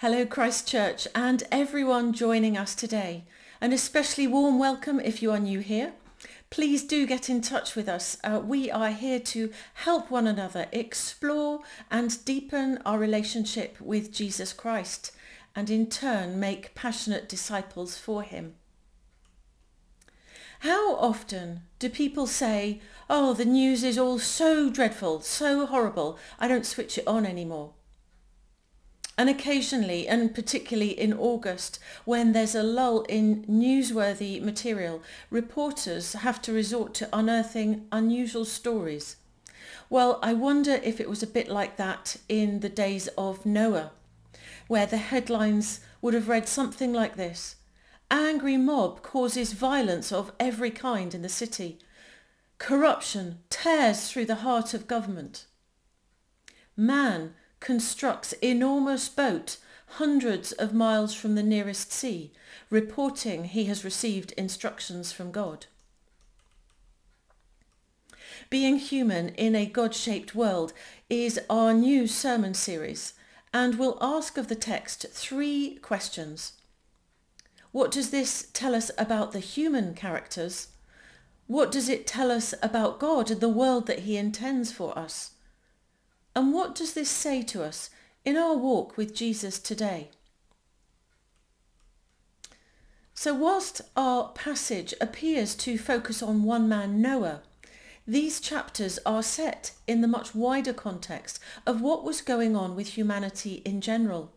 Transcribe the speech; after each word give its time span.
Hello 0.00 0.24
Christ 0.24 0.66
Church 0.66 1.06
and 1.14 1.42
everyone 1.52 2.14
joining 2.14 2.56
us 2.56 2.74
today. 2.74 3.24
An 3.60 3.70
especially 3.70 4.26
warm 4.26 4.58
welcome 4.58 4.98
if 4.98 5.20
you 5.20 5.30
are 5.30 5.38
new 5.38 5.60
here. 5.60 5.92
Please 6.48 6.82
do 6.82 7.06
get 7.06 7.28
in 7.28 7.42
touch 7.42 7.76
with 7.76 7.86
us. 7.86 8.16
Uh, 8.24 8.40
we 8.42 8.70
are 8.70 8.92
here 8.92 9.20
to 9.20 9.52
help 9.74 10.10
one 10.10 10.26
another 10.26 10.68
explore 10.72 11.60
and 11.90 12.24
deepen 12.24 12.78
our 12.86 12.98
relationship 12.98 13.78
with 13.78 14.10
Jesus 14.10 14.54
Christ 14.54 15.12
and 15.54 15.68
in 15.68 15.90
turn 15.90 16.40
make 16.40 16.74
passionate 16.74 17.28
disciples 17.28 17.98
for 17.98 18.22
him. 18.22 18.54
How 20.60 20.96
often 20.96 21.60
do 21.78 21.90
people 21.90 22.26
say, 22.26 22.80
oh, 23.10 23.34
the 23.34 23.44
news 23.44 23.84
is 23.84 23.98
all 23.98 24.18
so 24.18 24.70
dreadful, 24.70 25.20
so 25.20 25.66
horrible, 25.66 26.18
I 26.38 26.48
don't 26.48 26.64
switch 26.64 26.96
it 26.96 27.06
on 27.06 27.26
anymore? 27.26 27.74
And 29.20 29.28
occasionally, 29.28 30.08
and 30.08 30.34
particularly 30.34 30.98
in 30.98 31.12
August, 31.12 31.78
when 32.06 32.32
there's 32.32 32.54
a 32.54 32.62
lull 32.62 33.02
in 33.02 33.44
newsworthy 33.44 34.40
material, 34.40 35.02
reporters 35.28 36.14
have 36.14 36.40
to 36.40 36.54
resort 36.54 36.94
to 36.94 37.08
unearthing 37.12 37.86
unusual 37.92 38.46
stories. 38.46 39.16
Well, 39.90 40.20
I 40.22 40.32
wonder 40.32 40.80
if 40.82 41.00
it 41.00 41.10
was 41.10 41.22
a 41.22 41.26
bit 41.26 41.48
like 41.48 41.76
that 41.76 42.16
in 42.30 42.60
the 42.60 42.70
days 42.70 43.08
of 43.18 43.44
Noah, 43.44 43.92
where 44.68 44.86
the 44.86 44.96
headlines 44.96 45.80
would 46.00 46.14
have 46.14 46.30
read 46.30 46.48
something 46.48 46.90
like 46.90 47.16
this. 47.16 47.56
Angry 48.10 48.56
mob 48.56 49.02
causes 49.02 49.52
violence 49.52 50.10
of 50.10 50.32
every 50.40 50.70
kind 50.70 51.14
in 51.14 51.20
the 51.20 51.28
city. 51.28 51.78
Corruption 52.56 53.40
tears 53.50 54.10
through 54.10 54.24
the 54.24 54.36
heart 54.36 54.72
of 54.72 54.88
government. 54.88 55.44
Man 56.74 57.34
constructs 57.60 58.32
enormous 58.34 59.08
boat 59.08 59.58
hundreds 59.94 60.52
of 60.52 60.72
miles 60.72 61.14
from 61.14 61.34
the 61.34 61.42
nearest 61.42 61.92
sea, 61.92 62.32
reporting 62.70 63.44
he 63.44 63.64
has 63.66 63.84
received 63.84 64.32
instructions 64.32 65.12
from 65.12 65.30
God. 65.30 65.66
Being 68.48 68.78
human 68.78 69.30
in 69.30 69.54
a 69.54 69.66
God-shaped 69.66 70.34
world 70.34 70.72
is 71.08 71.40
our 71.48 71.72
new 71.74 72.06
sermon 72.06 72.54
series 72.54 73.14
and 73.52 73.78
we'll 73.78 73.98
ask 74.00 74.38
of 74.38 74.48
the 74.48 74.54
text 74.54 75.06
three 75.10 75.78
questions. 75.82 76.52
What 77.72 77.90
does 77.90 78.10
this 78.10 78.48
tell 78.52 78.74
us 78.74 78.90
about 78.96 79.32
the 79.32 79.40
human 79.40 79.94
characters? 79.94 80.68
What 81.46 81.72
does 81.72 81.88
it 81.88 82.06
tell 82.06 82.30
us 82.30 82.54
about 82.62 83.00
God 83.00 83.30
and 83.30 83.40
the 83.40 83.48
world 83.48 83.86
that 83.86 84.00
he 84.00 84.16
intends 84.16 84.72
for 84.72 84.96
us? 84.98 85.32
And 86.34 86.52
what 86.52 86.74
does 86.74 86.94
this 86.94 87.10
say 87.10 87.42
to 87.42 87.62
us 87.62 87.90
in 88.24 88.36
our 88.36 88.56
walk 88.56 88.96
with 88.96 89.14
Jesus 89.14 89.58
today? 89.58 90.10
So 93.14 93.34
whilst 93.34 93.82
our 93.96 94.30
passage 94.30 94.94
appears 95.00 95.54
to 95.56 95.76
focus 95.76 96.22
on 96.22 96.44
one 96.44 96.68
man, 96.68 97.02
Noah, 97.02 97.42
these 98.06 98.40
chapters 98.40 98.98
are 99.04 99.22
set 99.22 99.72
in 99.86 100.00
the 100.00 100.08
much 100.08 100.34
wider 100.34 100.72
context 100.72 101.38
of 101.66 101.80
what 101.80 102.02
was 102.02 102.22
going 102.22 102.56
on 102.56 102.74
with 102.74 102.96
humanity 102.96 103.62
in 103.64 103.80
general. 103.80 104.32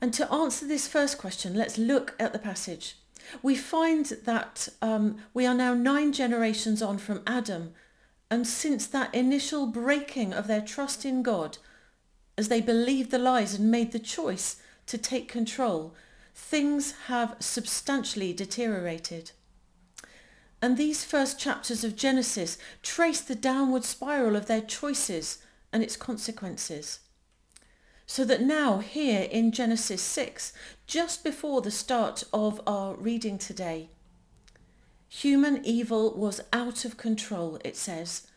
And 0.00 0.12
to 0.14 0.32
answer 0.32 0.66
this 0.66 0.88
first 0.88 1.16
question, 1.18 1.54
let's 1.54 1.78
look 1.78 2.14
at 2.18 2.32
the 2.32 2.38
passage. 2.38 2.96
We 3.42 3.54
find 3.54 4.06
that 4.24 4.68
um, 4.82 5.18
we 5.32 5.46
are 5.46 5.54
now 5.54 5.74
nine 5.74 6.12
generations 6.12 6.82
on 6.82 6.98
from 6.98 7.22
Adam 7.26 7.74
and 8.30 8.46
since 8.46 8.86
that 8.86 9.12
initial 9.12 9.66
breaking 9.66 10.32
of 10.32 10.46
their 10.46 10.60
trust 10.60 11.04
in 11.04 11.22
God, 11.22 11.58
as 12.38 12.48
they 12.48 12.60
believed 12.60 13.10
the 13.10 13.18
lies 13.18 13.54
and 13.54 13.70
made 13.70 13.90
the 13.90 13.98
choice 13.98 14.56
to 14.86 14.96
take 14.96 15.28
control, 15.28 15.94
things 16.34 16.94
have 17.06 17.36
substantially 17.40 18.32
deteriorated. 18.32 19.32
And 20.62 20.76
these 20.76 21.04
first 21.04 21.40
chapters 21.40 21.82
of 21.82 21.96
Genesis 21.96 22.56
trace 22.82 23.20
the 23.20 23.34
downward 23.34 23.84
spiral 23.84 24.36
of 24.36 24.46
their 24.46 24.60
choices 24.60 25.38
and 25.72 25.82
its 25.82 25.96
consequences. 25.96 27.00
So 28.06 28.24
that 28.24 28.42
now 28.42 28.78
here 28.78 29.22
in 29.22 29.52
Genesis 29.52 30.02
6, 30.02 30.52
just 30.86 31.24
before 31.24 31.62
the 31.62 31.70
start 31.70 32.24
of 32.32 32.60
our 32.66 32.94
reading 32.94 33.38
today, 33.38 33.88
Human 35.12 35.60
evil 35.64 36.14
was 36.14 36.40
out 36.52 36.84
of 36.84 36.96
control, 36.96 37.58
it 37.64 37.76
says. 37.76 38.28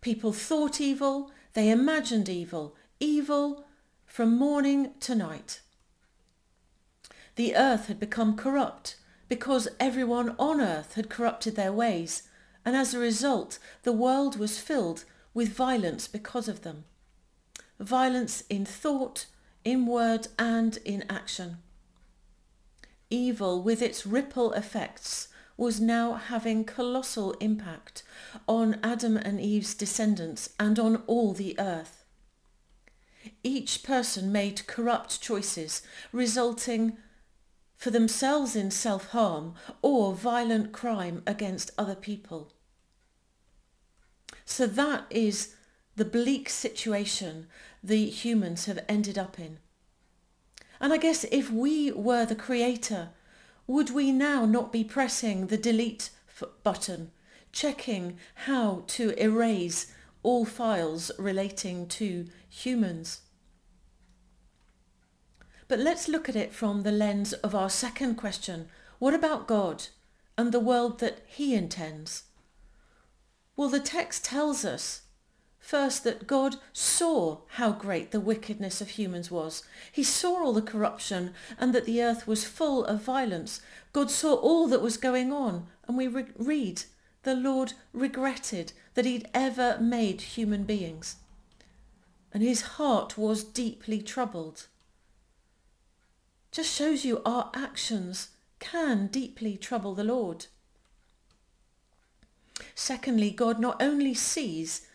People 0.00 0.32
thought 0.32 0.80
evil, 0.80 1.30
they 1.52 1.68
imagined 1.68 2.28
evil, 2.28 2.74
evil 3.00 3.64
from 4.06 4.36
morning 4.36 4.92
to 5.00 5.14
night. 5.14 5.60
The 7.36 7.54
earth 7.54 7.86
had 7.86 8.00
become 8.00 8.36
corrupt 8.36 8.96
because 9.28 9.68
everyone 9.78 10.34
on 10.38 10.60
earth 10.60 10.94
had 10.94 11.08
corrupted 11.08 11.54
their 11.54 11.72
ways, 11.72 12.24
and 12.64 12.74
as 12.74 12.92
a 12.92 12.98
result 12.98 13.58
the 13.82 13.92
world 13.92 14.38
was 14.38 14.58
filled 14.58 15.04
with 15.32 15.50
violence 15.50 16.08
because 16.08 16.48
of 16.48 16.62
them. 16.62 16.84
Violence 17.78 18.42
in 18.50 18.64
thought, 18.64 19.26
in 19.64 19.86
word 19.86 20.28
and 20.38 20.78
in 20.84 21.04
action. 21.08 21.58
Evil 23.10 23.62
with 23.62 23.80
its 23.82 24.06
ripple 24.06 24.52
effects 24.52 25.28
was 25.60 25.78
now 25.78 26.14
having 26.14 26.64
colossal 26.64 27.32
impact 27.32 28.02
on 28.48 28.80
Adam 28.82 29.18
and 29.18 29.38
Eve's 29.38 29.74
descendants 29.74 30.48
and 30.58 30.78
on 30.78 30.96
all 31.06 31.34
the 31.34 31.54
earth. 31.60 32.02
Each 33.44 33.82
person 33.82 34.32
made 34.32 34.66
corrupt 34.66 35.20
choices 35.20 35.82
resulting 36.12 36.96
for 37.76 37.90
themselves 37.90 38.56
in 38.56 38.70
self-harm 38.70 39.54
or 39.82 40.14
violent 40.14 40.72
crime 40.72 41.22
against 41.26 41.72
other 41.76 41.94
people. 41.94 42.54
So 44.46 44.66
that 44.66 45.04
is 45.10 45.54
the 45.94 46.06
bleak 46.06 46.48
situation 46.48 47.48
the 47.84 48.06
humans 48.06 48.64
have 48.64 48.82
ended 48.88 49.18
up 49.18 49.38
in. 49.38 49.58
And 50.80 50.94
I 50.94 50.96
guess 50.96 51.24
if 51.30 51.52
we 51.52 51.92
were 51.92 52.24
the 52.24 52.34
creator 52.34 53.10
would 53.70 53.90
we 53.90 54.10
now 54.10 54.44
not 54.44 54.72
be 54.72 54.82
pressing 54.82 55.46
the 55.46 55.56
delete 55.56 56.10
button, 56.64 57.12
checking 57.52 58.18
how 58.46 58.82
to 58.88 59.14
erase 59.22 59.92
all 60.24 60.44
files 60.44 61.12
relating 61.20 61.86
to 61.86 62.26
humans? 62.48 63.20
But 65.68 65.78
let's 65.78 66.08
look 66.08 66.28
at 66.28 66.34
it 66.34 66.52
from 66.52 66.82
the 66.82 66.90
lens 66.90 67.32
of 67.32 67.54
our 67.54 67.70
second 67.70 68.16
question. 68.16 68.68
What 68.98 69.14
about 69.14 69.46
God 69.46 69.86
and 70.36 70.50
the 70.50 70.58
world 70.58 70.98
that 70.98 71.20
he 71.28 71.54
intends? 71.54 72.24
Well, 73.54 73.68
the 73.68 73.78
text 73.78 74.24
tells 74.24 74.64
us 74.64 75.02
First, 75.60 76.04
that 76.04 76.26
God 76.26 76.56
saw 76.72 77.38
how 77.48 77.70
great 77.70 78.10
the 78.10 78.18
wickedness 78.18 78.80
of 78.80 78.90
humans 78.90 79.30
was. 79.30 79.62
He 79.92 80.02
saw 80.02 80.42
all 80.42 80.52
the 80.54 80.62
corruption 80.62 81.32
and 81.58 81.72
that 81.74 81.84
the 81.84 82.02
earth 82.02 82.26
was 82.26 82.44
full 82.44 82.84
of 82.86 83.02
violence. 83.02 83.60
God 83.92 84.10
saw 84.10 84.34
all 84.34 84.66
that 84.68 84.82
was 84.82 84.96
going 84.96 85.32
on. 85.32 85.66
And 85.86 85.96
we 85.96 86.08
re- 86.08 86.26
read, 86.36 86.84
the 87.22 87.34
Lord 87.34 87.74
regretted 87.92 88.72
that 88.94 89.04
he'd 89.04 89.28
ever 89.34 89.78
made 89.80 90.22
human 90.22 90.64
beings. 90.64 91.16
And 92.32 92.42
his 92.42 92.62
heart 92.62 93.18
was 93.18 93.44
deeply 93.44 94.00
troubled. 94.00 94.66
Just 96.50 96.74
shows 96.74 97.04
you 97.04 97.22
our 97.24 97.50
actions 97.54 98.30
can 98.60 99.06
deeply 99.08 99.56
trouble 99.56 99.94
the 99.94 100.04
Lord. 100.04 100.46
Secondly, 102.74 103.30
God 103.30 103.60
not 103.60 103.80
only 103.80 104.14
sees 104.14 104.86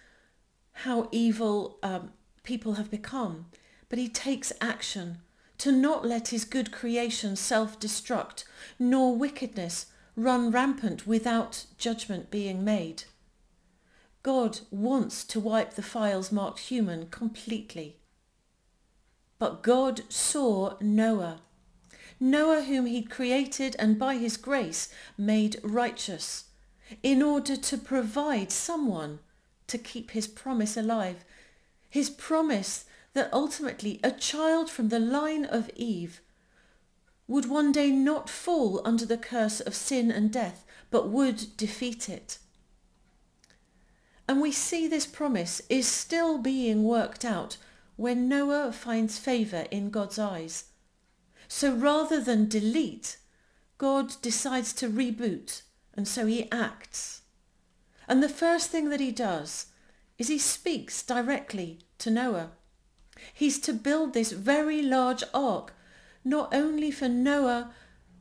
how 0.79 1.07
evil 1.11 1.77
um, 1.81 2.11
people 2.43 2.73
have 2.73 2.91
become, 2.91 3.45
but 3.89 3.97
he 3.97 4.09
takes 4.09 4.51
action 4.59 5.19
to 5.57 5.71
not 5.71 6.05
let 6.05 6.29
his 6.29 6.43
good 6.43 6.71
creation 6.71 7.35
self-destruct, 7.35 8.43
nor 8.77 9.15
wickedness 9.15 9.87
run 10.15 10.51
rampant 10.51 11.07
without 11.07 11.65
judgment 11.77 12.29
being 12.29 12.63
made. 12.63 13.03
God 14.21 14.59
wants 14.69 15.23
to 15.25 15.39
wipe 15.39 15.75
the 15.75 15.81
files 15.81 16.31
marked 16.31 16.59
human 16.59 17.07
completely. 17.07 17.97
But 19.39 19.63
God 19.63 20.01
saw 20.09 20.75
Noah, 20.81 21.41
Noah 22.19 22.63
whom 22.63 22.85
he'd 22.85 23.09
created 23.09 23.75
and 23.77 23.99
by 23.99 24.15
his 24.15 24.35
grace 24.37 24.89
made 25.17 25.57
righteous, 25.63 26.45
in 27.01 27.21
order 27.21 27.55
to 27.55 27.77
provide 27.77 28.51
someone 28.51 29.19
to 29.67 29.77
keep 29.77 30.11
his 30.11 30.27
promise 30.27 30.77
alive. 30.77 31.25
His 31.89 32.09
promise 32.09 32.85
that 33.13 33.33
ultimately 33.33 33.99
a 34.03 34.11
child 34.11 34.69
from 34.69 34.89
the 34.89 34.99
line 34.99 35.45
of 35.45 35.69
Eve 35.75 36.21
would 37.27 37.49
one 37.49 37.71
day 37.71 37.89
not 37.89 38.29
fall 38.29 38.81
under 38.85 39.05
the 39.05 39.17
curse 39.17 39.59
of 39.59 39.73
sin 39.73 40.11
and 40.11 40.31
death, 40.31 40.65
but 40.91 41.09
would 41.09 41.57
defeat 41.57 42.07
it. 42.09 42.37
And 44.27 44.41
we 44.41 44.51
see 44.51 44.87
this 44.87 45.05
promise 45.05 45.61
is 45.69 45.87
still 45.87 46.37
being 46.37 46.83
worked 46.83 47.23
out 47.25 47.57
when 47.95 48.27
Noah 48.27 48.71
finds 48.71 49.17
favour 49.17 49.65
in 49.71 49.89
God's 49.89 50.19
eyes. 50.19 50.65
So 51.47 51.73
rather 51.73 52.19
than 52.19 52.49
delete, 52.49 53.17
God 53.77 54.13
decides 54.21 54.73
to 54.73 54.89
reboot, 54.89 55.61
and 55.93 56.07
so 56.07 56.25
he 56.25 56.51
acts. 56.51 57.21
And 58.07 58.21
the 58.21 58.29
first 58.29 58.69
thing 58.69 58.89
that 58.89 58.99
he 58.99 59.11
does 59.11 59.67
is 60.17 60.27
he 60.27 60.37
speaks 60.37 61.03
directly 61.03 61.79
to 61.99 62.09
Noah. 62.09 62.51
He's 63.33 63.59
to 63.59 63.73
build 63.73 64.13
this 64.13 64.31
very 64.31 64.81
large 64.81 65.23
ark, 65.33 65.73
not 66.23 66.53
only 66.53 66.91
for 66.91 67.07
Noah, 67.07 67.71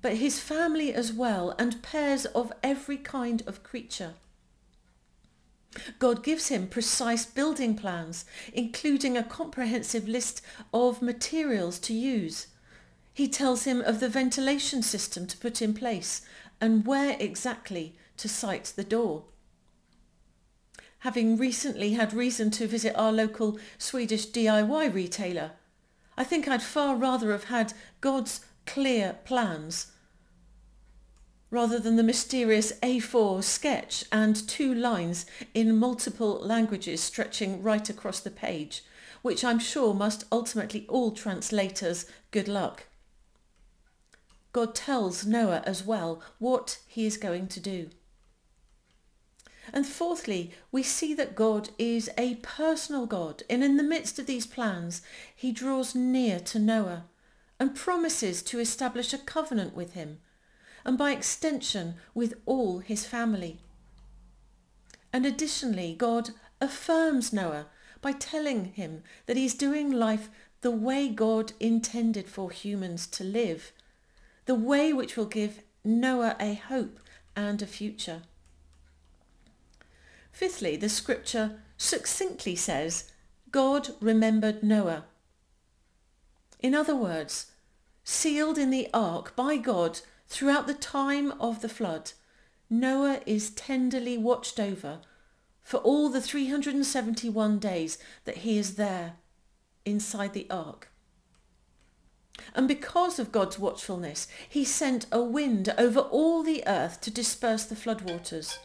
but 0.03 0.17
his 0.17 0.41
family 0.41 0.93
as 0.93 1.13
well, 1.13 1.55
and 1.59 1.83
pairs 1.83 2.27
of 2.27 2.53
every 2.63 2.97
kind 2.97 3.43
of 3.47 3.63
creature. 3.63 4.15
God 5.99 6.23
gives 6.23 6.49
him 6.49 6.69
precise 6.69 7.27
building 7.27 7.75
plans, 7.75 8.25
including 8.53 9.17
a 9.17 9.25
comprehensive 9.25 10.07
list 10.07 10.41
of 10.73 11.03
materials 11.03 11.79
to 11.81 11.95
use. 11.95 12.49
He 13.13 13.29
tells 13.29 13.65
him 13.65 13.81
of 13.81 14.01
the 14.01 14.09
ventilation 14.09 14.83
system 14.83 15.27
to 15.27 15.37
put 15.37 15.63
in 15.63 15.75
place 15.75 16.23
and 16.61 16.87
where 16.87 17.17
exactly 17.19 17.97
to 18.19 18.29
site 18.29 18.73
the 18.77 18.85
door. 18.85 19.25
Having 21.05 21.37
recently 21.37 21.93
had 21.93 22.15
reason 22.15 22.51
to 22.53 22.67
visit 22.67 22.97
our 22.97 23.13
local 23.13 23.59
Swedish 23.77 24.29
DIY 24.29 24.95
retailer, 24.95 25.51
I 26.17 26.25
think 26.25 26.49
I'd 26.49 26.63
far 26.63 26.97
rather 26.97 27.31
have 27.33 27.45
had 27.45 27.75
God's 28.01 28.41
clear 28.65 29.19
plans 29.27 29.93
rather 31.51 31.79
than 31.79 31.97
the 31.97 32.03
mysterious 32.03 32.73
A4 32.83 33.45
sketch 33.45 34.07
and 34.11 34.49
two 34.49 34.75
lines 34.75 35.27
in 35.53 35.77
multiple 35.77 36.41
languages 36.41 37.03
stretching 37.03 37.63
right 37.63 37.91
across 37.91 38.21
the 38.21 38.31
page, 38.31 38.83
which 39.21 39.45
I'm 39.45 39.59
sure 39.59 39.93
must 39.93 40.25
ultimately 40.33 40.87
all 40.89 41.11
translators 41.11 42.07
good 42.31 42.49
luck. 42.49 42.85
God 44.53 44.75
tells 44.75 45.27
Noah 45.27 45.63
as 45.67 45.85
well 45.85 46.23
what 46.39 46.79
he 46.87 47.05
is 47.05 47.19
going 47.19 47.49
to 47.49 47.61
do. 47.61 47.91
And 49.73 49.87
fourthly, 49.87 50.53
we 50.71 50.83
see 50.83 51.15
that 51.15 51.35
God 51.35 51.71
is 51.79 52.11
a 52.19 52.37
personal 52.37 53.07
God, 53.07 53.43
and 53.49 53.65
in 53.65 53.77
the 53.77 53.83
midst 53.83 54.19
of 54.19 54.27
these 54.27 54.47
plans, 54.47 55.03
he 55.35 55.53
draws 55.53 55.95
near 55.95 56.39
to 56.41 56.59
Noah 56.59 57.05
and 57.59 57.75
promises 57.75 58.43
to 58.43 58.61
establish 58.61 59.13
a 59.13 59.19
covenant 59.19 59.75
with 59.75 59.95
him 59.95 60.19
and 60.85 60.99
by 60.99 61.13
extension 61.13 61.95
with 62.15 62.35
all 62.47 62.81
his 62.81 63.07
family. 63.07 63.61
And 65.13 65.25
additionally, 65.25 65.95
God 65.97 66.31
affirms 66.61 67.33
Noah 67.33 67.67
by 68.03 68.13
telling 68.13 68.67
him 68.67 69.03
that 69.27 69.37
he's 69.37 69.55
doing 69.55 69.91
life 69.91 70.29
the 70.61 70.71
way 70.71 71.09
God 71.09 71.53
intended 71.61 72.29
for 72.29 72.51
humans 72.51 73.07
to 73.09 73.25
live, 73.25 73.73
the 74.47 74.55
way 74.55 74.93
which 74.93 75.17
will 75.17 75.27
give 75.27 75.61
Noah 75.85 76.37
a 76.41 76.55
hope 76.55 76.99
and 77.37 77.63
a 77.63 77.67
future. 77.67 78.23
Fifthly, 80.35 80.77
the 80.77 80.91
scripture 80.91 81.63
succinctly 81.79 82.57
says, 82.57 83.11
God 83.51 83.95
remembered 84.01 84.63
Noah. 84.63 85.07
In 86.61 86.75
other 86.75 86.95
words, 86.95 87.53
sealed 88.03 88.59
in 88.59 88.69
the 88.69 88.89
ark 88.93 89.35
by 89.35 89.57
God 89.57 90.01
Throughout 90.27 90.67
the 90.67 90.75
time 90.75 91.33
of 91.41 91.61
the 91.61 91.69
flood, 91.69 92.13
Noah 92.69 93.21
is 93.27 93.51
tenderly 93.51 94.19
watched 94.19 94.59
over 94.59 95.01
for 95.63 95.79
all 95.79 96.09
the 96.09 96.21
371 96.21 97.59
days 97.59 97.99
that 98.25 98.39
he 98.39 98.59
is 98.59 98.75
there 98.75 99.15
inside 99.85 100.33
the 100.33 100.51
ark. 100.51 100.89
And 102.55 102.67
because 102.67 103.19
of 103.19 103.31
God's 103.31 103.59
watchfulness, 103.59 104.27
he 104.49 104.65
sent 104.65 105.07
a 105.13 105.23
wind 105.23 105.73
over 105.79 106.01
all 106.01 106.43
the 106.43 106.65
earth 106.67 107.01
to 107.03 107.11
disperse 107.11 107.65
the 107.65 107.77
floodwaters. 107.77 108.59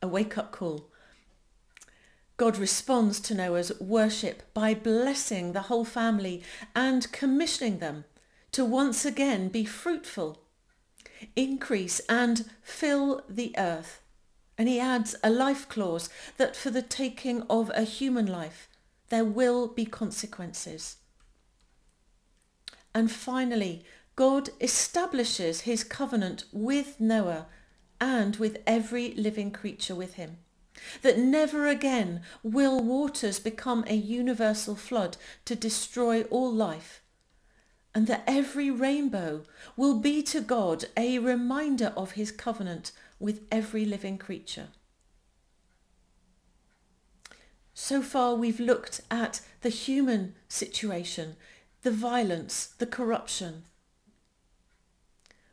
A 0.00 0.08
wake-up 0.08 0.52
call 0.52 0.90
God 2.36 2.56
responds 2.56 3.18
to 3.20 3.34
Noah's 3.34 3.72
worship 3.80 4.42
by 4.54 4.72
blessing 4.72 5.52
the 5.52 5.62
whole 5.62 5.84
family 5.84 6.42
and 6.74 7.10
commissioning 7.10 7.78
them 7.80 8.04
to 8.52 8.64
once 8.64 9.04
again 9.04 9.48
be 9.48 9.64
fruitful, 9.64 10.40
increase 11.34 12.00
and 12.08 12.48
fill 12.62 13.24
the 13.28 13.52
earth. 13.58 14.00
And 14.56 14.68
he 14.68 14.78
adds 14.78 15.16
a 15.24 15.30
life 15.30 15.68
clause 15.68 16.08
that 16.36 16.54
for 16.54 16.70
the 16.70 16.82
taking 16.82 17.42
of 17.50 17.72
a 17.74 17.82
human 17.82 18.26
life, 18.26 18.68
there 19.08 19.24
will 19.24 19.66
be 19.66 19.84
consequences. 19.84 20.96
And 22.94 23.10
finally, 23.10 23.84
God 24.14 24.50
establishes 24.60 25.62
his 25.62 25.82
covenant 25.82 26.44
with 26.52 27.00
Noah 27.00 27.46
and 28.00 28.36
with 28.36 28.58
every 28.66 29.14
living 29.14 29.50
creature 29.50 29.94
with 29.94 30.14
him 30.14 30.38
that 31.02 31.18
never 31.18 31.66
again 31.66 32.22
will 32.42 32.80
waters 32.80 33.38
become 33.38 33.84
a 33.86 33.94
universal 33.94 34.74
flood 34.74 35.16
to 35.44 35.54
destroy 35.54 36.22
all 36.24 36.52
life, 36.52 37.02
and 37.94 38.06
that 38.06 38.24
every 38.26 38.70
rainbow 38.70 39.42
will 39.76 39.98
be 39.98 40.22
to 40.22 40.40
God 40.40 40.84
a 40.96 41.18
reminder 41.18 41.92
of 41.96 42.12
his 42.12 42.30
covenant 42.30 42.92
with 43.18 43.42
every 43.50 43.84
living 43.84 44.18
creature. 44.18 44.68
So 47.74 48.02
far 48.02 48.34
we've 48.34 48.60
looked 48.60 49.00
at 49.10 49.40
the 49.62 49.68
human 49.68 50.34
situation, 50.48 51.36
the 51.82 51.90
violence, 51.92 52.66
the 52.78 52.86
corruption. 52.86 53.64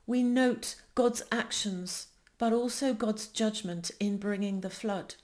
We 0.08 0.24
note 0.24 0.76
God's 0.96 1.24
actions 1.32 2.08
but 2.38 2.54
also 2.54 2.94
God's 2.94 3.28
judgment 3.28 3.92
in 4.00 4.18
bringing 4.18 4.62
the 4.62 4.70
flood. 4.70 5.16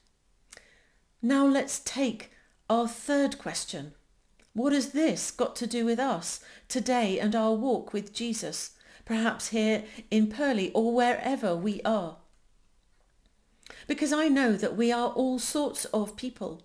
Now 1.22 1.46
let's 1.46 1.80
take 1.80 2.32
our 2.70 2.88
third 2.88 3.38
question. 3.38 3.94
What 4.54 4.74
has 4.74 4.90
this 4.90 5.32
got 5.32 5.56
to 5.58 5.68
do 5.68 5.86
with 5.86 6.00
us 6.00 6.40
today 6.68 7.20
and 7.20 7.36
our 7.36 7.54
walk 7.54 7.94
with 7.94 8.14
Jesus, 8.14 8.72
perhaps 9.06 9.50
here 9.50 9.84
in 10.10 10.28
Purley 10.28 10.72
or 10.74 10.94
wherever 10.94 11.56
we 11.56 11.82
are? 11.84 12.18
Because 13.88 14.12
I 14.12 14.28
know 14.28 14.54
that 14.54 14.76
we 14.76 14.92
are 14.92 15.10
all 15.10 15.40
sorts 15.40 15.86
of 15.86 16.16
people. 16.18 16.64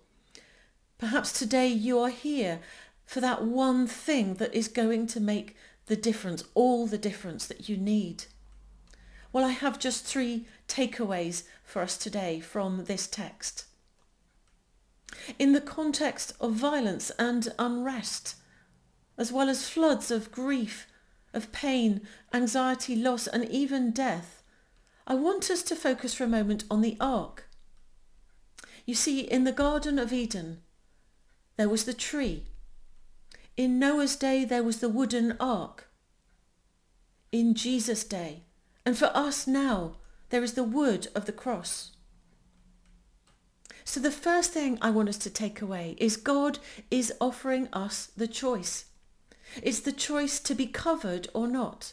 Perhaps 0.97 1.37
today 1.37 1.67
you 1.67 1.99
are 1.99 2.09
here 2.09 2.59
for 3.05 3.21
that 3.21 3.43
one 3.43 3.87
thing 3.87 4.35
that 4.35 4.53
is 4.53 4.67
going 4.67 5.07
to 5.07 5.19
make 5.19 5.55
the 5.85 5.95
difference, 5.95 6.43
all 6.53 6.87
the 6.87 6.97
difference 6.97 7.45
that 7.47 7.69
you 7.69 7.77
need. 7.77 8.25
Well, 9.37 9.45
I 9.45 9.51
have 9.51 9.77
just 9.77 10.03
three 10.03 10.47
takeaways 10.67 11.43
for 11.63 11.83
us 11.83 11.95
today 11.95 12.39
from 12.39 12.85
this 12.85 13.05
text. 13.05 13.65
In 15.37 15.53
the 15.53 15.61
context 15.61 16.33
of 16.41 16.53
violence 16.53 17.11
and 17.19 17.47
unrest, 17.59 18.37
as 19.15 19.31
well 19.31 19.47
as 19.47 19.69
floods 19.69 20.09
of 20.09 20.31
grief, 20.31 20.87
of 21.35 21.51
pain, 21.51 22.01
anxiety, 22.33 22.95
loss 22.95 23.27
and 23.27 23.47
even 23.51 23.91
death, 23.91 24.41
I 25.05 25.13
want 25.13 25.51
us 25.51 25.61
to 25.61 25.75
focus 25.75 26.15
for 26.15 26.23
a 26.23 26.27
moment 26.27 26.63
on 26.71 26.81
the 26.81 26.97
ark. 26.99 27.47
You 28.87 28.95
see, 28.95 29.19
in 29.19 29.43
the 29.43 29.51
Garden 29.51 29.99
of 29.99 30.11
Eden, 30.11 30.63
there 31.57 31.69
was 31.69 31.85
the 31.85 31.93
tree. 31.93 32.45
In 33.55 33.77
Noah's 33.77 34.15
day, 34.15 34.45
there 34.45 34.63
was 34.63 34.79
the 34.79 34.89
wooden 34.89 35.37
ark. 35.39 35.91
In 37.31 37.53
Jesus' 37.53 38.03
day, 38.03 38.45
and 38.87 38.97
for 38.97 39.11
us 39.13 39.45
now, 39.47 39.97
there 40.29 40.41
is 40.41 40.53
the 40.53 40.63
wood 40.63 41.09
of 41.13 41.25
the 41.25 41.33
cross. 41.33 41.91
So 43.83 43.99
the 43.99 44.11
first 44.11 44.53
thing 44.53 44.77
I 44.81 44.91
want 44.91 45.09
us 45.09 45.17
to 45.17 45.29
take 45.29 45.61
away 45.61 45.97
is 45.97 46.15
God 46.15 46.59
is 46.89 47.11
offering 47.19 47.67
us 47.73 48.11
the 48.15 48.29
choice. 48.29 48.85
It's 49.61 49.81
the 49.81 49.91
choice 49.91 50.39
to 50.39 50.55
be 50.55 50.67
covered 50.67 51.27
or 51.33 51.49
not. 51.49 51.91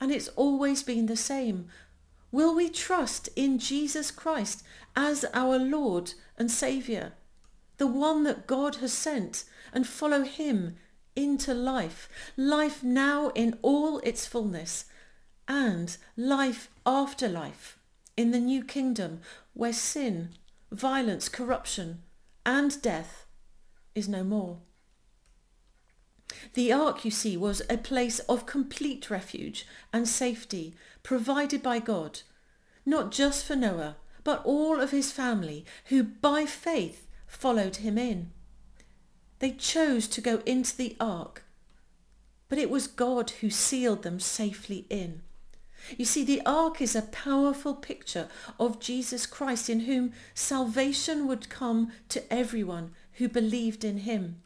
And 0.00 0.10
it's 0.10 0.26
always 0.34 0.82
been 0.82 1.06
the 1.06 1.16
same. 1.16 1.68
Will 2.32 2.52
we 2.52 2.68
trust 2.68 3.28
in 3.36 3.60
Jesus 3.60 4.10
Christ 4.10 4.64
as 4.96 5.24
our 5.34 5.56
Lord 5.56 6.14
and 6.36 6.50
Saviour, 6.50 7.12
the 7.76 7.86
one 7.86 8.24
that 8.24 8.48
God 8.48 8.74
has 8.82 8.92
sent, 8.92 9.44
and 9.72 9.86
follow 9.86 10.24
him 10.24 10.74
into 11.14 11.54
life, 11.54 12.08
life 12.36 12.82
now 12.82 13.28
in 13.36 13.56
all 13.62 14.00
its 14.00 14.26
fullness, 14.26 14.86
and 15.48 15.96
life 16.16 16.70
after 16.86 17.28
life 17.28 17.78
in 18.16 18.30
the 18.30 18.40
new 18.40 18.62
kingdom 18.62 19.20
where 19.52 19.72
sin, 19.72 20.30
violence, 20.70 21.28
corruption 21.28 22.02
and 22.46 22.80
death 22.82 23.26
is 23.94 24.08
no 24.08 24.24
more. 24.24 24.58
The 26.54 26.72
ark, 26.72 27.04
you 27.04 27.10
see, 27.10 27.36
was 27.36 27.62
a 27.68 27.76
place 27.76 28.18
of 28.20 28.46
complete 28.46 29.10
refuge 29.10 29.66
and 29.92 30.08
safety 30.08 30.74
provided 31.02 31.62
by 31.62 31.78
God, 31.78 32.20
not 32.84 33.12
just 33.12 33.44
for 33.44 33.56
Noah, 33.56 33.96
but 34.24 34.44
all 34.44 34.80
of 34.80 34.90
his 34.90 35.12
family 35.12 35.64
who 35.86 36.02
by 36.02 36.46
faith 36.46 37.06
followed 37.26 37.76
him 37.76 37.98
in. 37.98 38.30
They 39.38 39.52
chose 39.52 40.08
to 40.08 40.20
go 40.20 40.40
into 40.46 40.76
the 40.76 40.96
ark, 40.98 41.44
but 42.48 42.58
it 42.58 42.70
was 42.70 42.86
God 42.86 43.30
who 43.40 43.50
sealed 43.50 44.02
them 44.02 44.20
safely 44.20 44.86
in. 44.88 45.22
You 45.96 46.04
see, 46.04 46.24
the 46.24 46.42
ark 46.46 46.80
is 46.80 46.96
a 46.96 47.02
powerful 47.02 47.74
picture 47.74 48.28
of 48.58 48.80
Jesus 48.80 49.26
Christ 49.26 49.68
in 49.68 49.80
whom 49.80 50.12
salvation 50.34 51.26
would 51.26 51.48
come 51.48 51.92
to 52.08 52.32
everyone 52.32 52.92
who 53.14 53.28
believed 53.28 53.84
in 53.84 53.98
him. 53.98 54.42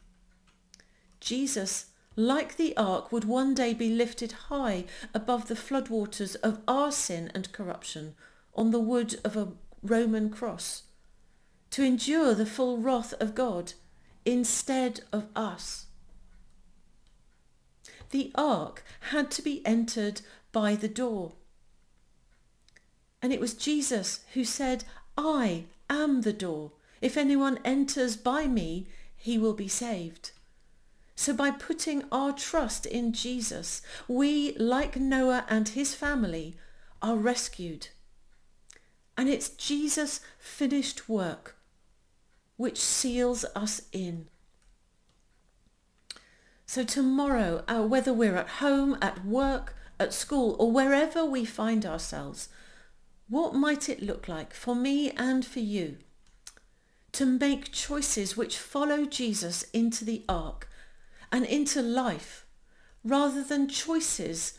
Jesus, 1.19 1.87
like 2.15 2.57
the 2.57 2.75
ark, 2.75 3.11
would 3.11 3.23
one 3.23 3.53
day 3.53 3.73
be 3.73 3.89
lifted 3.89 4.31
high 4.49 4.85
above 5.13 5.47
the 5.47 5.55
floodwaters 5.55 6.35
of 6.37 6.59
our 6.67 6.91
sin 6.91 7.31
and 7.33 7.51
corruption 7.51 8.15
on 8.55 8.71
the 8.71 8.79
wood 8.79 9.19
of 9.23 9.37
a 9.37 9.53
Roman 9.81 10.29
cross 10.29 10.83
to 11.71 11.83
endure 11.83 12.33
the 12.33 12.45
full 12.45 12.77
wrath 12.77 13.13
of 13.19 13.35
God 13.35 13.73
instead 14.25 15.01
of 15.13 15.27
us. 15.35 15.85
The 18.11 18.31
ark 18.35 18.83
had 19.11 19.29
to 19.31 19.41
be 19.41 19.65
entered 19.65 20.21
by 20.51 20.75
the 20.75 20.87
door. 20.87 21.33
And 23.21 23.33
it 23.33 23.39
was 23.39 23.53
Jesus 23.53 24.21
who 24.33 24.43
said, 24.43 24.83
I 25.17 25.65
am 25.89 26.21
the 26.21 26.33
door. 26.33 26.71
If 27.01 27.17
anyone 27.17 27.59
enters 27.65 28.15
by 28.15 28.47
me, 28.47 28.87
he 29.15 29.37
will 29.37 29.53
be 29.53 29.67
saved. 29.67 30.31
So 31.15 31.33
by 31.33 31.51
putting 31.51 32.05
our 32.11 32.31
trust 32.31 32.85
in 32.85 33.11
Jesus, 33.11 33.81
we, 34.07 34.55
like 34.57 34.95
Noah 34.95 35.45
and 35.49 35.67
his 35.67 35.93
family, 35.93 36.55
are 37.01 37.17
rescued. 37.17 37.89
And 39.17 39.27
it's 39.27 39.49
Jesus' 39.49 40.21
finished 40.37 41.09
work 41.09 41.57
which 42.55 42.79
seals 42.79 43.45
us 43.55 43.81
in. 43.91 44.27
So 46.65 46.83
tomorrow, 46.83 47.63
uh, 47.67 47.83
whether 47.83 48.13
we're 48.13 48.35
at 48.35 48.47
home, 48.63 48.97
at 49.01 49.25
work, 49.25 49.75
at 49.99 50.13
school, 50.13 50.55
or 50.59 50.71
wherever 50.71 51.25
we 51.25 51.45
find 51.45 51.85
ourselves, 51.85 52.49
what 53.27 53.53
might 53.53 53.89
it 53.89 54.01
look 54.01 54.27
like 54.27 54.53
for 54.53 54.75
me 54.75 55.11
and 55.11 55.45
for 55.45 55.59
you 55.59 55.97
to 57.11 57.25
make 57.25 57.71
choices 57.71 58.37
which 58.37 58.57
follow 58.57 59.05
Jesus 59.05 59.63
into 59.73 60.05
the 60.05 60.23
ark 60.29 60.67
and 61.31 61.45
into 61.45 61.81
life 61.81 62.45
rather 63.03 63.43
than 63.43 63.67
choices 63.67 64.57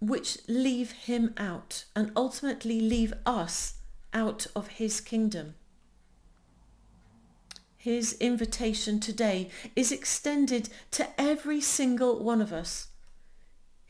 which 0.00 0.38
leave 0.48 0.92
him 0.92 1.34
out 1.36 1.84
and 1.94 2.10
ultimately 2.16 2.80
leave 2.80 3.12
us 3.26 3.74
out 4.12 4.46
of 4.56 4.68
his 4.68 5.00
kingdom. 5.00 5.54
His 7.76 8.14
invitation 8.14 9.00
today 9.00 9.50
is 9.74 9.92
extended 9.92 10.68
to 10.92 11.08
every 11.18 11.60
single 11.60 12.22
one 12.22 12.42
of 12.42 12.52
us. 12.52 12.88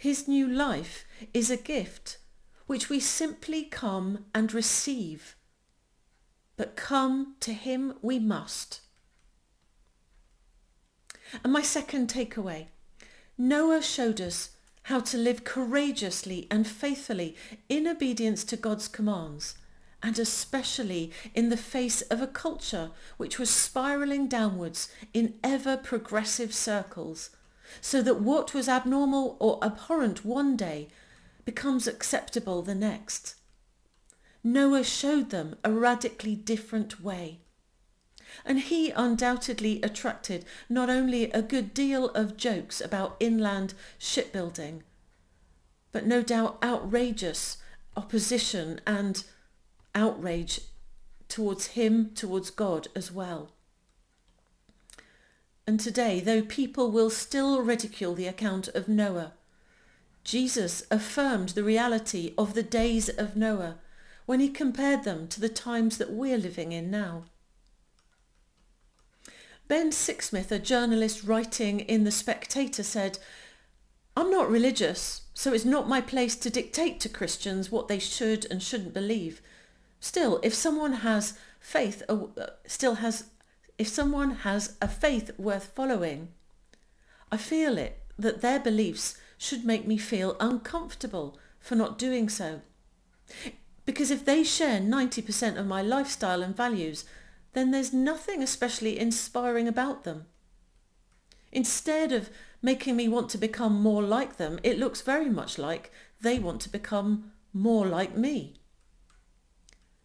His 0.01 0.27
new 0.27 0.49
life 0.49 1.05
is 1.35 1.51
a 1.51 1.59
gift 1.59 2.17
which 2.67 2.89
we 2.89 3.01
simply 3.01 3.65
come 3.65 4.25
and 4.35 4.51
receive. 4.51 5.37
But 6.57 6.75
come 6.75 7.35
to 7.41 7.53
him 7.53 7.93
we 8.01 8.19
must. 8.19 8.81
And 11.45 11.53
my 11.53 11.61
second 11.61 12.09
takeaway, 12.09 12.69
Noah 13.37 13.83
showed 13.83 14.23
us 14.23 14.57
how 14.85 15.01
to 15.01 15.19
live 15.19 15.45
courageously 15.45 16.47
and 16.51 16.67
faithfully 16.67 17.37
in 17.69 17.87
obedience 17.87 18.43
to 18.45 18.57
God's 18.57 18.89
commands 18.89 19.59
and 20.03 20.19
especially 20.19 21.13
in 21.35 21.51
the 21.51 21.59
face 21.59 22.01
of 22.01 22.23
a 22.23 22.27
culture 22.27 22.91
which 23.19 23.39
was 23.39 23.51
spiralling 23.51 24.29
downwards 24.29 24.91
in 25.13 25.35
ever 25.45 25.77
progressive 25.77 26.55
circles, 26.55 27.29
so 27.81 28.03
that 28.03 28.21
what 28.21 28.55
was 28.55 28.69
abnormal 28.69 29.37
or 29.39 29.59
abhorrent 29.63 30.25
one 30.25 30.57
day 30.57 30.89
becomes 31.45 31.87
acceptable 31.87 32.63
the 32.63 32.75
next. 32.75 33.35
Noah 34.43 34.85
showed 34.85 35.31
them 35.31 35.57
a 35.65 35.73
radically 35.73 36.35
different 36.35 37.03
way. 37.03 37.41
And 38.45 38.61
he 38.61 38.91
undoubtedly 38.91 39.81
attracted 39.83 40.45
not 40.69 40.89
only 40.89 41.31
a 41.33 41.43
good 41.43 41.75
deal 41.75 42.11
of 42.11 42.37
jokes 42.37 42.81
about 42.81 43.17
inland 43.21 43.75
shipbuilding, 43.99 44.85
but 45.93 46.07
no 46.07 46.23
doubt 46.23 46.59
outrageous 46.63 47.59
opposition 47.97 48.81
and 48.87 49.25
outrage 49.95 50.61
towards 51.29 51.69
him, 51.69 52.11
towards 52.15 52.51
God 52.51 52.89
as 52.95 53.11
well. 53.11 53.51
And 55.71 55.79
today, 55.79 56.19
though 56.19 56.43
people 56.43 56.91
will 56.91 57.11
still 57.11 57.63
ridicule 57.63 58.17
the 58.17 58.27
account 58.27 58.67
of 58.75 58.89
Noah, 58.89 59.35
Jesus 60.25 60.83
affirmed 60.91 61.51
the 61.51 61.63
reality 61.63 62.35
of 62.37 62.55
the 62.55 62.63
days 62.65 63.09
of 63.09 63.37
Noah 63.37 63.77
when 64.27 64.41
he 64.41 64.49
compared 64.49 65.05
them 65.05 65.29
to 65.29 65.41
the 65.41 65.49
times 65.49 65.99
that 65.99 66.11
we're 66.11 66.39
living 66.39 66.73
in 66.73 66.91
now. 66.91 67.23
Ben 69.69 69.93
Sixsmith, 69.93 70.51
a 70.51 70.59
journalist 70.59 71.23
writing 71.23 71.79
in 71.79 72.03
The 72.03 72.11
Spectator, 72.11 72.83
said, 72.83 73.21
I'm 74.17 74.29
not 74.29 74.51
religious, 74.51 75.21
so 75.35 75.53
it's 75.53 75.65
not 75.65 75.89
my 75.89 76.01
place 76.01 76.35
to 76.35 76.51
dictate 76.51 76.99
to 76.99 77.09
Christians 77.09 77.71
what 77.71 77.87
they 77.87 78.01
should 78.01 78.45
and 78.51 78.61
shouldn't 78.61 78.93
believe. 78.93 79.41
Still, 80.01 80.41
if 80.43 80.53
someone 80.53 80.95
has 80.95 81.39
faith, 81.61 82.03
uh, 82.09 82.27
still 82.67 82.97
has, 82.97 83.27
if 83.81 83.89
someone 83.89 84.33
has 84.43 84.77
a 84.83 84.87
faith 84.87 85.31
worth 85.39 85.69
following, 85.75 86.29
I 87.33 87.39
feel 87.39 87.79
it 87.79 88.03
that 88.19 88.43
their 88.43 88.61
beliefs 88.61 89.17
should 89.39 89.65
make 89.65 89.87
me 89.87 89.97
feel 89.97 90.37
uncomfortable 90.39 91.39
for 91.59 91.77
not 91.77 91.97
doing 91.97 92.29
so. 92.29 92.61
Because 93.87 94.11
if 94.11 94.23
they 94.23 94.45
share 94.45 94.81
90% 94.81 95.57
of 95.57 95.67
my 95.67 95.81
lifestyle 95.81 96.43
and 96.43 96.55
values, 96.55 97.07
then 97.55 97.71
there's 97.71 97.91
nothing 97.95 98.43
especially 98.43 98.99
inspiring 98.99 99.67
about 99.67 100.05
them. 100.05 100.27
Instead 101.51 102.13
of 102.13 102.29
making 102.61 102.97
me 102.97 103.09
want 103.09 103.31
to 103.31 103.39
become 103.39 103.81
more 103.81 104.03
like 104.03 104.37
them, 104.37 104.61
it 104.63 104.79
looks 104.79 105.01
very 105.01 105.31
much 105.31 105.57
like 105.57 105.91
they 106.21 106.39
want 106.39 106.61
to 106.61 106.69
become 106.69 107.33
more 107.55 107.87
like 107.87 108.15
me. 108.15 108.57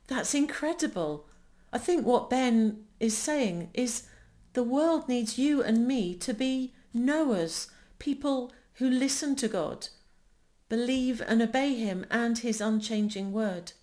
That's 0.08 0.34
incredible. 0.34 1.28
I 1.76 1.78
think 1.78 2.06
what 2.06 2.30
Ben 2.30 2.86
is 3.02 3.18
saying 3.18 3.70
is 3.74 4.04
the 4.54 4.64
world 4.64 5.10
needs 5.10 5.38
you 5.38 5.62
and 5.62 5.86
me 5.86 6.16
to 6.16 6.34
be 6.34 6.74
Noahs, 6.96 7.68
people 8.00 8.54
who 8.76 8.90
listen 8.90 9.36
to 9.36 9.50
God, 9.50 9.90
believe 10.70 11.22
and 11.28 11.42
obey 11.42 11.76
him 11.76 12.06
and 12.10 12.38
his 12.38 12.62
unchanging 12.62 13.34
word, 13.34 13.74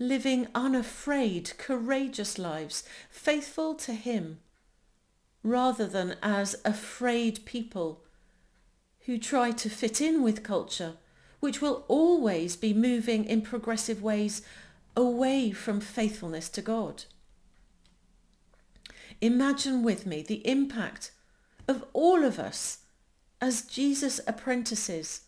living 0.00 0.48
unafraid, 0.52 1.52
courageous 1.58 2.40
lives, 2.40 2.82
faithful 3.08 3.76
to 3.76 3.92
him, 3.92 4.40
rather 5.44 5.86
than 5.86 6.16
as 6.24 6.56
afraid 6.64 7.46
people 7.46 8.02
who 9.06 9.16
try 9.16 9.52
to 9.52 9.70
fit 9.70 10.00
in 10.00 10.24
with 10.24 10.42
culture, 10.42 10.94
which 11.38 11.62
will 11.62 11.84
always 11.86 12.56
be 12.56 12.74
moving 12.74 13.24
in 13.24 13.42
progressive 13.42 14.02
ways 14.02 14.42
away 14.96 15.52
from 15.52 15.80
faithfulness 15.80 16.48
to 16.48 16.60
God. 16.60 17.04
Imagine 19.22 19.84
with 19.84 20.04
me 20.04 20.20
the 20.20 20.44
impact 20.44 21.12
of 21.68 21.84
all 21.92 22.24
of 22.24 22.40
us 22.40 22.78
as 23.40 23.62
Jesus' 23.62 24.20
apprentices, 24.26 25.20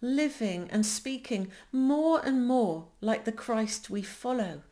living 0.00 0.68
and 0.72 0.86
speaking 0.86 1.52
more 1.70 2.18
and 2.24 2.46
more 2.46 2.88
like 3.02 3.26
the 3.26 3.32
Christ 3.32 3.90
we 3.90 4.00
follow. 4.00 4.62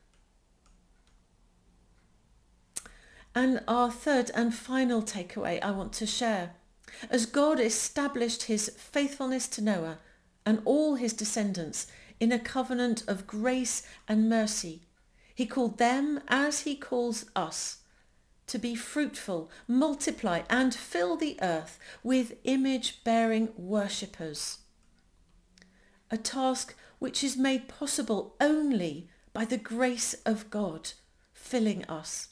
And 3.34 3.62
our 3.68 3.90
third 3.90 4.30
and 4.34 4.54
final 4.54 5.02
takeaway 5.02 5.62
I 5.62 5.70
want 5.70 5.92
to 5.94 6.06
share. 6.06 6.54
As 7.10 7.26
God 7.26 7.60
established 7.60 8.44
his 8.44 8.70
faithfulness 8.70 9.46
to 9.48 9.62
Noah 9.62 9.98
and 10.46 10.62
all 10.64 10.94
his 10.94 11.12
descendants 11.12 11.86
in 12.18 12.32
a 12.32 12.38
covenant 12.38 13.02
of 13.06 13.26
grace 13.26 13.82
and 14.08 14.26
mercy. 14.26 14.86
He 15.34 15.44
called 15.44 15.76
them 15.76 16.20
as 16.28 16.60
he 16.60 16.76
calls 16.76 17.26
us 17.36 17.80
to 18.46 18.58
be 18.58 18.74
fruitful, 18.74 19.50
multiply 19.66 20.42
and 20.50 20.74
fill 20.74 21.16
the 21.16 21.38
earth 21.40 21.78
with 22.02 22.34
image-bearing 22.44 23.50
worshippers. 23.56 24.58
A 26.10 26.16
task 26.16 26.74
which 26.98 27.24
is 27.24 27.36
made 27.36 27.68
possible 27.68 28.36
only 28.40 29.08
by 29.32 29.44
the 29.44 29.56
grace 29.56 30.14
of 30.26 30.50
God 30.50 30.92
filling 31.32 31.84
us. 31.86 32.28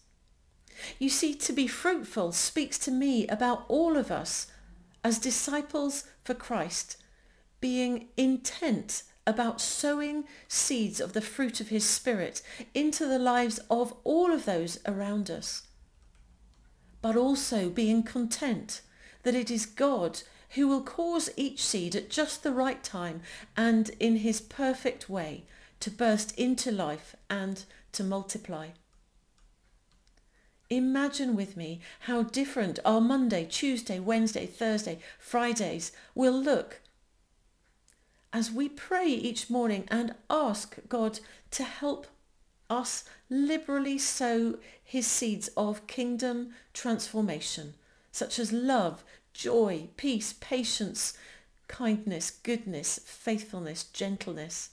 You 0.98 1.08
see, 1.08 1.34
to 1.34 1.52
be 1.52 1.66
fruitful 1.66 2.32
speaks 2.32 2.78
to 2.80 2.90
me 2.90 3.26
about 3.28 3.64
all 3.68 3.96
of 3.96 4.10
us 4.10 4.46
as 5.04 5.18
disciples 5.18 6.04
for 6.22 6.34
Christ, 6.34 6.96
being 7.60 8.08
intent 8.16 9.02
about 9.26 9.60
sowing 9.60 10.24
seeds 10.48 11.00
of 11.00 11.12
the 11.12 11.20
fruit 11.20 11.60
of 11.60 11.68
his 11.68 11.88
spirit 11.88 12.42
into 12.74 13.06
the 13.06 13.18
lives 13.18 13.60
of 13.70 13.94
all 14.04 14.32
of 14.32 14.44
those 14.44 14.78
around 14.86 15.30
us. 15.30 15.62
But 17.02 17.16
also 17.16 17.68
being 17.68 18.02
content 18.02 18.80
that 19.22 19.34
it 19.34 19.50
is 19.50 19.66
God 19.66 20.22
who 20.50 20.68
will 20.68 20.82
cause 20.82 21.30
each 21.36 21.64
seed 21.64 21.94
at 21.94 22.10
just 22.10 22.42
the 22.42 22.52
right 22.52 22.82
time 22.82 23.20
and 23.56 23.90
in 24.00 24.16
his 24.16 24.40
perfect 24.40 25.08
way 25.08 25.44
to 25.80 25.90
burst 25.90 26.38
into 26.38 26.70
life 26.70 27.16
and 27.28 27.64
to 27.92 28.04
multiply. 28.04 28.68
Imagine 30.70 31.36
with 31.36 31.56
me 31.56 31.80
how 32.00 32.22
different 32.22 32.78
our 32.84 33.00
Monday, 33.00 33.44
Tuesday, 33.44 33.98
Wednesday, 33.98 34.46
Thursday, 34.46 34.98
Fridays 35.18 35.92
will 36.14 36.32
look 36.40 36.80
as 38.32 38.50
we 38.50 38.68
pray 38.68 39.06
each 39.06 39.50
morning 39.50 39.84
and 39.90 40.14
ask 40.30 40.76
God 40.88 41.20
to 41.50 41.64
help 41.64 42.06
us 42.70 43.04
liberally 43.32 43.96
sow 43.96 44.58
his 44.84 45.06
seeds 45.06 45.48
of 45.56 45.86
kingdom 45.86 46.50
transformation, 46.74 47.74
such 48.12 48.38
as 48.38 48.52
love, 48.52 49.02
joy, 49.32 49.88
peace, 49.96 50.34
patience, 50.34 51.14
kindness, 51.66 52.30
goodness, 52.30 53.00
faithfulness, 53.04 53.84
gentleness, 53.84 54.70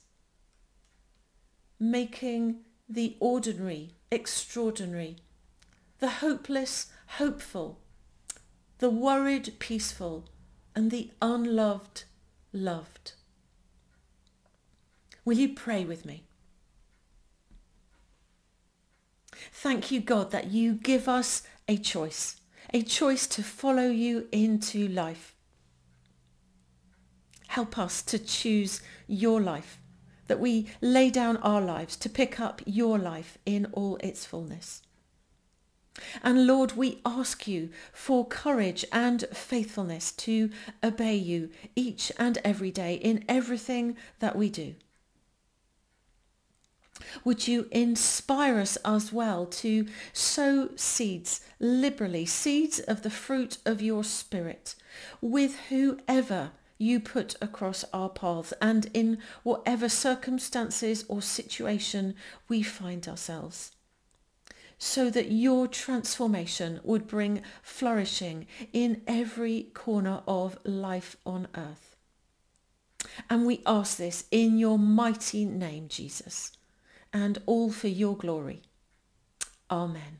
making 1.80 2.60
the 2.90 3.16
ordinary 3.22 3.96
extraordinary, 4.12 5.16
the 6.00 6.10
hopeless 6.10 6.88
hopeful, 7.18 7.80
the 8.80 8.90
worried 8.90 9.54
peaceful, 9.60 10.26
and 10.76 10.92
the 10.92 11.12
unloved 11.22 12.04
loved. 12.52 13.14
Will 15.24 15.38
you 15.38 15.54
pray 15.54 15.86
with 15.86 16.06
me? 16.06 16.24
Thank 19.52 19.92
you, 19.92 20.00
God, 20.00 20.32
that 20.32 20.52
you 20.52 20.74
give 20.74 21.08
us 21.08 21.44
a 21.68 21.78
choice, 21.78 22.38
a 22.74 22.82
choice 22.82 23.28
to 23.28 23.44
follow 23.44 23.90
you 23.90 24.28
into 24.32 24.88
life. 24.88 25.36
Help 27.48 27.78
us 27.78 28.02
to 28.04 28.20
choose 28.20 28.82
your 29.08 29.42
life, 29.42 29.80
that 30.28 30.40
we 30.40 30.68
lay 30.82 31.10
down 31.10 31.38
our 31.38 31.62
lives 31.62 31.96
to 31.98 32.10
pick 32.10 32.40
up 32.40 32.62
your 32.66 33.00
life 33.00 33.38
in 33.46 33.68
all 33.74 33.98
its 34.02 34.26
fullness. 34.26 34.82
And 36.24 36.48
Lord, 36.48 36.74
we 36.74 37.02
ask 37.06 37.48
you 37.48 37.70
for 37.92 38.26
courage 38.26 38.86
and 38.92 39.26
faithfulness 39.34 40.12
to 40.14 40.50
obey 40.84 41.16
you 41.16 41.50
each 41.76 42.12
and 42.18 42.38
every 42.44 42.72
day 42.72 42.96
in 42.96 43.26
everything 43.28 43.98
that 44.20 44.36
we 44.36 44.50
do. 44.50 44.76
Would 47.24 47.48
you 47.48 47.68
inspire 47.72 48.60
us 48.60 48.78
as 48.78 49.14
well 49.14 49.46
to 49.46 49.88
sow 50.14 50.70
seeds 50.76 51.42
liberally, 51.60 52.26
seeds 52.26 52.80
of 52.80 53.04
the 53.04 53.10
fruit 53.10 53.58
of 53.66 53.82
your 53.82 54.04
spirit, 54.04 54.76
with 55.22 55.58
whoever 55.70 56.52
you 56.78 57.00
put 57.00 57.36
across 57.42 57.84
our 57.94 58.10
paths 58.10 58.54
and 58.62 58.90
in 58.94 59.18
whatever 59.44 59.90
circumstances 59.90 61.04
or 61.08 61.22
situation 61.22 62.16
we 62.48 62.64
find 62.64 63.08
ourselves 63.08 63.72
so 64.82 65.10
that 65.10 65.30
your 65.30 65.68
transformation 65.68 66.80
would 66.84 67.06
bring 67.06 67.42
flourishing 67.62 68.48
in 68.72 69.02
every 69.06 69.64
corner 69.74 70.24
of 70.26 70.58
life 70.64 71.18
on 71.26 71.50
earth. 71.54 71.98
And 73.30 73.46
we 73.46 73.62
ask 73.66 73.98
this 73.98 74.24
in 74.32 74.58
your 74.58 74.80
mighty 74.80 75.44
name, 75.44 75.90
Jesus 75.90 76.54
and 77.14 77.38
all 77.46 77.72
for 77.72 77.88
your 77.88 78.16
glory. 78.16 78.62
Amen. 79.70 80.19